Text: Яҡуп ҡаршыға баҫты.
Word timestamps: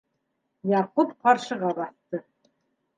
Яҡуп 0.71 1.13
ҡаршыға 1.27 1.73
баҫты. 1.85 2.25